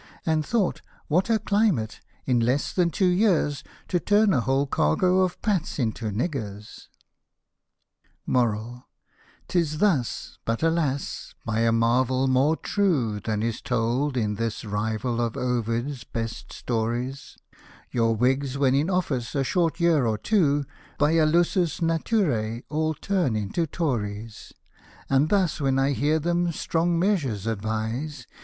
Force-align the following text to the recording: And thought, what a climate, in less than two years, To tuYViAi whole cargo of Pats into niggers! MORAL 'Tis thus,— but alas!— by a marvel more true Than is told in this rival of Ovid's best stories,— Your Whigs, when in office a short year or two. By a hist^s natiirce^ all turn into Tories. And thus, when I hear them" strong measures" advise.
And 0.25 0.43
thought, 0.43 0.81
what 1.09 1.29
a 1.29 1.37
climate, 1.37 2.01
in 2.25 2.39
less 2.39 2.73
than 2.73 2.89
two 2.89 3.05
years, 3.05 3.63
To 3.89 3.99
tuYViAi 3.99 4.41
whole 4.41 4.65
cargo 4.65 5.19
of 5.19 5.39
Pats 5.43 5.77
into 5.77 6.05
niggers! 6.09 6.87
MORAL 8.25 8.87
'Tis 9.47 9.77
thus,— 9.77 10.39
but 10.47 10.63
alas!— 10.63 11.11
by 11.45 11.59
a 11.59 11.71
marvel 11.71 12.27
more 12.27 12.55
true 12.55 13.19
Than 13.19 13.43
is 13.43 13.61
told 13.61 14.17
in 14.17 14.37
this 14.37 14.65
rival 14.65 15.21
of 15.21 15.37
Ovid's 15.37 16.03
best 16.03 16.51
stories,— 16.51 17.37
Your 17.91 18.15
Whigs, 18.15 18.57
when 18.57 18.73
in 18.73 18.89
office 18.89 19.35
a 19.35 19.43
short 19.43 19.79
year 19.79 20.07
or 20.07 20.17
two. 20.17 20.65
By 20.97 21.11
a 21.11 21.27
hist^s 21.27 21.79
natiirce^ 21.79 22.63
all 22.69 22.95
turn 22.95 23.35
into 23.35 23.67
Tories. 23.67 24.51
And 25.11 25.29
thus, 25.29 25.61
when 25.61 25.77
I 25.77 25.91
hear 25.91 26.17
them" 26.17 26.51
strong 26.53 26.97
measures" 26.97 27.45
advise. 27.45 28.25